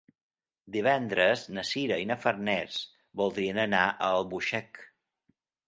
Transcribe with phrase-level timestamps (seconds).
[0.75, 2.81] Divendres na Sira i na Farners
[3.23, 4.85] voldrien anar a Albuixec.